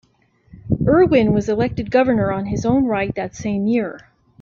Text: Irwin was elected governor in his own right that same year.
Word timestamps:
Irwin 0.87 1.31
was 1.31 1.47
elected 1.47 1.91
governor 1.91 2.31
in 2.31 2.47
his 2.47 2.65
own 2.65 2.85
right 2.85 3.13
that 3.13 3.35
same 3.35 3.67
year. 3.67 3.99